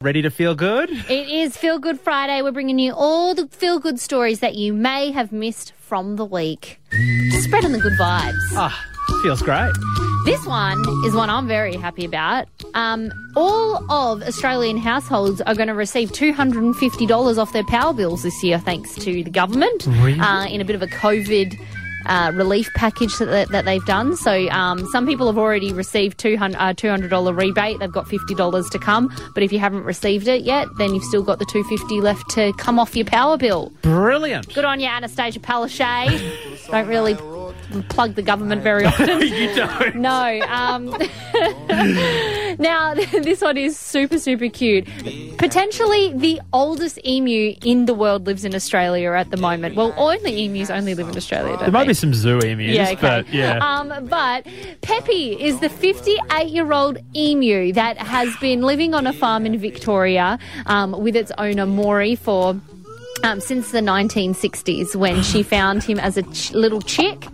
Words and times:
Ready 0.00 0.22
to 0.22 0.30
feel 0.30 0.54
good? 0.54 0.90
It 1.10 1.28
is 1.28 1.56
Feel 1.56 1.80
Good 1.80 1.98
Friday. 1.98 2.40
We're 2.40 2.52
bringing 2.52 2.78
you 2.78 2.92
all 2.92 3.34
the 3.34 3.48
feel 3.48 3.80
good 3.80 3.98
stories 3.98 4.38
that 4.38 4.54
you 4.54 4.72
may 4.72 5.10
have 5.10 5.32
missed 5.32 5.72
from 5.80 6.14
the 6.14 6.24
week. 6.24 6.80
Just 7.32 7.46
spreading 7.48 7.72
the 7.72 7.80
good 7.80 7.94
vibes. 7.94 8.32
Ah, 8.52 8.86
feels 9.22 9.42
great. 9.42 9.72
This 10.24 10.46
one 10.46 10.78
is 11.04 11.14
one 11.16 11.28
I'm 11.30 11.48
very 11.48 11.74
happy 11.74 12.04
about. 12.04 12.46
Um, 12.74 13.10
all 13.34 13.90
of 13.90 14.22
Australian 14.22 14.76
households 14.76 15.40
are 15.40 15.56
going 15.56 15.66
to 15.66 15.74
receive 15.74 16.12
$250 16.12 17.36
off 17.36 17.52
their 17.52 17.64
power 17.64 17.92
bills 17.92 18.22
this 18.22 18.40
year, 18.44 18.60
thanks 18.60 18.94
to 18.94 19.24
the 19.24 19.30
government, 19.30 19.84
Really? 19.88 20.20
uh, 20.20 20.46
in 20.46 20.60
a 20.60 20.64
bit 20.64 20.76
of 20.76 20.82
a 20.82 20.86
COVID. 20.86 21.58
Uh, 22.08 22.32
relief 22.34 22.70
package 22.74 23.16
that, 23.18 23.50
that 23.50 23.66
they've 23.66 23.84
done. 23.84 24.16
So 24.16 24.48
um, 24.48 24.86
some 24.92 25.06
people 25.06 25.26
have 25.26 25.36
already 25.36 25.74
received 25.74 26.16
200, 26.18 26.56
uh, 26.56 26.72
$200 26.72 27.36
rebate. 27.36 27.78
They've 27.80 27.92
got 27.92 28.06
$50 28.06 28.70
to 28.70 28.78
come. 28.78 29.14
But 29.34 29.42
if 29.42 29.52
you 29.52 29.58
haven't 29.58 29.84
received 29.84 30.26
it 30.26 30.42
yet, 30.42 30.68
then 30.78 30.94
you've 30.94 31.04
still 31.04 31.22
got 31.22 31.38
the 31.38 31.44
250 31.44 32.00
left 32.00 32.30
to 32.30 32.52
come 32.54 32.78
off 32.78 32.96
your 32.96 33.04
power 33.04 33.36
bill. 33.36 33.72
Brilliant. 33.82 34.54
Good 34.54 34.64
on 34.64 34.80
you, 34.80 34.86
Annastacia 34.88 35.38
Palaszczuk. 35.38 36.70
Don't 36.70 36.88
really 36.88 37.14
plug 37.90 38.14
the 38.14 38.22
government 38.22 38.62
very 38.62 38.84
often. 38.86 39.20
you 39.22 39.54
don't. 39.54 39.96
No. 39.96 40.40
Um, 40.48 40.88
now, 42.58 42.94
this 43.22 43.40
one 43.40 43.56
is 43.56 43.78
super, 43.78 44.18
super 44.18 44.48
cute. 44.48 44.86
Potentially 45.38 46.12
the 46.14 46.40
oldest 46.52 46.98
emu 47.06 47.54
in 47.64 47.86
the 47.86 47.94
world 47.94 48.26
lives 48.26 48.44
in 48.44 48.54
Australia 48.54 49.12
at 49.12 49.30
the 49.30 49.36
moment. 49.36 49.76
Well, 49.76 49.94
only 49.96 50.44
emus 50.44 50.70
only 50.70 50.94
live 50.94 51.08
in 51.08 51.16
Australia, 51.16 51.50
don't 51.52 51.60
There 51.60 51.70
might 51.70 51.84
they? 51.84 51.88
be 51.88 51.94
some 51.94 52.14
zoo 52.14 52.38
emus, 52.40 52.74
Yeah, 52.74 52.90
okay. 52.90 52.94
but 53.00 53.32
yeah. 53.32 53.58
Um, 53.58 54.06
but 54.06 54.46
Peppy 54.82 55.40
is 55.40 55.60
the 55.60 55.68
58 55.68 56.48
year 56.48 56.72
old 56.72 56.98
emu 57.16 57.72
that 57.74 57.98
has 57.98 58.34
been 58.38 58.62
living 58.62 58.94
on 58.94 59.06
a 59.06 59.12
farm 59.12 59.46
in 59.46 59.56
Victoria 59.58 60.38
um, 60.66 60.92
with 60.92 61.16
its 61.16 61.32
owner 61.38 61.66
Maury 61.66 62.14
for. 62.14 62.60
Um, 63.24 63.40
since 63.40 63.72
the 63.72 63.80
1960s, 63.80 64.94
when 64.94 65.24
she 65.24 65.42
found 65.42 65.82
him 65.82 65.98
as 65.98 66.16
a 66.16 66.22
ch- 66.22 66.52
little 66.52 66.80
chick, 66.80 67.26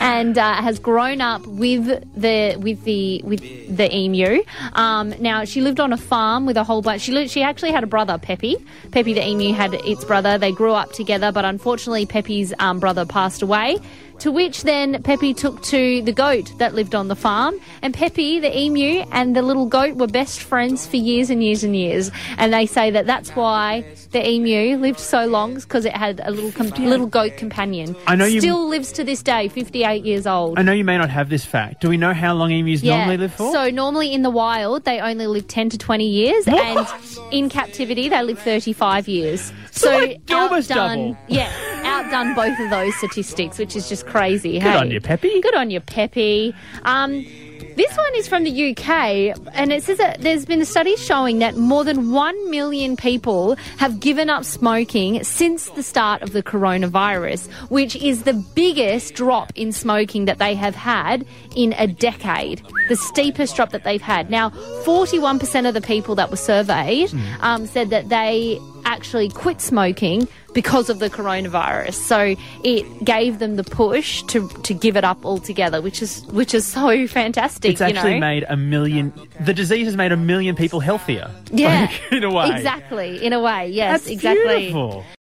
and 0.00 0.36
uh, 0.38 0.54
has 0.54 0.78
grown 0.78 1.20
up 1.20 1.46
with 1.46 1.86
the 2.14 2.56
with 2.58 2.84
the 2.84 3.20
with 3.24 3.40
the 3.76 3.94
emu. 3.94 4.42
Um, 4.72 5.14
now 5.20 5.44
she 5.44 5.60
lived 5.60 5.80
on 5.80 5.92
a 5.92 5.96
farm 5.96 6.46
with 6.46 6.56
a 6.56 6.64
whole 6.64 6.82
bunch. 6.82 7.02
She 7.02 7.28
she 7.28 7.42
actually 7.42 7.72
had 7.72 7.84
a 7.84 7.88
brother, 7.88 8.18
Peppy. 8.18 8.56
Peppy 8.92 9.12
the 9.14 9.26
emu 9.26 9.52
had 9.52 9.74
its 9.74 10.04
brother. 10.04 10.38
They 10.38 10.52
grew 10.52 10.72
up 10.72 10.92
together, 10.92 11.32
but 11.32 11.44
unfortunately, 11.44 12.06
Peppy's 12.06 12.52
um, 12.58 12.80
brother 12.80 13.04
passed 13.04 13.42
away. 13.42 13.78
To 14.20 14.30
which 14.30 14.62
then 14.62 15.02
Peppy 15.02 15.34
took 15.34 15.60
to 15.64 16.00
the 16.02 16.12
goat 16.12 16.52
that 16.58 16.72
lived 16.72 16.94
on 16.94 17.08
the 17.08 17.16
farm. 17.16 17.58
And 17.82 17.92
Peppy, 17.92 18.38
the 18.38 18.56
emu, 18.56 19.04
and 19.10 19.34
the 19.34 19.42
little 19.42 19.66
goat 19.66 19.96
were 19.96 20.06
best 20.06 20.40
friends 20.40 20.86
for 20.86 20.96
years 20.96 21.30
and 21.30 21.42
years 21.42 21.64
and 21.64 21.74
years. 21.74 22.12
And 22.38 22.54
they 22.54 22.64
say 22.66 22.92
that 22.92 23.06
that's 23.06 23.30
why 23.30 23.84
the 24.12 24.26
emu 24.26 24.76
lived 24.76 25.00
so 25.00 25.26
long, 25.26 25.54
because 25.56 25.84
it 25.84 25.96
had 25.96 26.20
a 26.24 26.30
little 26.30 26.52
com- 26.52 26.68
little 26.88 27.08
goat 27.08 27.36
companion. 27.36 27.96
I 28.06 28.14
know 28.14 28.24
you- 28.24 28.40
Still 28.40 28.68
lives 28.68 28.92
to 28.92 29.02
this 29.04 29.20
day, 29.20 29.48
58 29.54 30.04
years 30.04 30.26
old. 30.26 30.58
I 30.58 30.62
know 30.62 30.72
you 30.72 30.84
may 30.84 30.98
not 30.98 31.10
have 31.10 31.28
this 31.28 31.44
fact. 31.44 31.80
Do 31.80 31.88
we 31.88 31.96
know 31.96 32.12
how 32.12 32.34
long 32.34 32.50
emus 32.50 32.82
normally 32.82 33.16
live 33.16 33.34
for? 33.34 33.52
So 33.52 33.70
normally 33.70 34.12
in 34.12 34.22
the 34.22 34.30
wild 34.30 34.84
they 34.84 35.00
only 35.00 35.26
live 35.26 35.46
10 35.46 35.70
to 35.70 35.78
20 35.78 36.06
years 36.06 36.46
and 36.48 36.86
in 37.30 37.48
captivity 37.48 38.08
they 38.08 38.22
live 38.22 38.38
35 38.38 39.08
years. 39.08 39.52
So, 39.70 39.90
like 39.90 40.20
almost 40.30 40.70
outdone, 40.70 41.12
double. 41.12 41.18
yeah, 41.28 41.50
outdone 42.14 42.34
both 42.34 42.58
of 42.60 42.70
those 42.70 42.94
statistics, 42.96 43.58
which 43.58 43.76
is 43.76 43.88
just 43.88 44.06
crazy. 44.06 44.52
Good 44.52 44.62
hey? 44.62 44.76
on 44.76 44.90
you, 44.90 45.00
Peppy. 45.00 45.40
Good 45.40 45.54
on 45.54 45.70
you, 45.70 45.80
Peppy. 45.80 46.54
Um, 46.82 47.24
this 47.76 47.96
one 47.96 48.14
is 48.14 48.28
from 48.28 48.44
the 48.44 48.70
UK, 48.70 49.36
and 49.52 49.72
it 49.72 49.82
says 49.82 49.98
that 49.98 50.20
there's 50.20 50.44
been 50.44 50.60
a 50.60 50.64
study 50.64 50.96
showing 50.96 51.40
that 51.40 51.56
more 51.56 51.82
than 51.82 52.12
1 52.12 52.50
million 52.50 52.96
people 52.96 53.56
have 53.78 53.98
given 53.98 54.30
up 54.30 54.44
smoking 54.44 55.24
since 55.24 55.68
the 55.70 55.82
start 55.82 56.22
of 56.22 56.32
the 56.32 56.42
coronavirus, 56.42 57.50
which 57.70 57.96
is 57.96 58.22
the 58.22 58.32
biggest 58.32 59.14
drop 59.14 59.52
in 59.56 59.72
smoking 59.72 60.26
that 60.26 60.38
they 60.38 60.54
have 60.54 60.76
had 60.76 61.26
in 61.56 61.74
a 61.76 61.88
decade. 61.88 62.62
The 62.88 62.96
steepest 62.96 63.56
drop 63.56 63.70
that 63.70 63.82
they've 63.82 64.02
had. 64.02 64.30
Now, 64.30 64.50
41% 64.84 65.66
of 65.66 65.74
the 65.74 65.80
people 65.80 66.14
that 66.14 66.30
were 66.30 66.36
surveyed 66.36 67.12
um, 67.40 67.66
said 67.66 67.90
that 67.90 68.08
they 68.08 68.60
actually 68.94 69.28
quit 69.28 69.60
smoking 69.60 70.28
because 70.54 70.88
of 70.88 70.98
the 71.00 71.10
coronavirus. 71.10 71.94
So 71.94 72.36
it 72.62 73.04
gave 73.04 73.38
them 73.40 73.56
the 73.56 73.64
push 73.64 74.22
to 74.24 74.48
to 74.48 74.72
give 74.74 74.96
it 74.96 75.04
up 75.04 75.24
altogether, 75.24 75.82
which 75.82 76.00
is 76.00 76.24
which 76.26 76.54
is 76.54 76.64
so 76.66 77.06
fantastic. 77.06 77.72
it's 77.72 77.80
actually 77.80 78.14
you 78.14 78.20
know? 78.20 78.26
made 78.32 78.44
a 78.48 78.56
million. 78.56 79.12
The 79.40 79.54
disease 79.54 79.86
has 79.86 79.96
made 79.96 80.12
a 80.12 80.16
million 80.16 80.54
people 80.56 80.80
healthier. 80.80 81.30
yeah, 81.50 81.90
Like, 82.10 82.12
in 82.12 82.24
a 82.24 82.32
way. 82.32 82.50
exactly. 82.50 83.24
In 83.24 83.32
a 83.32 83.40
way, 83.40 83.68
yes, 83.70 84.00
That's 84.02 84.10
exactly. 84.12 84.56
beautiful. 84.70 85.04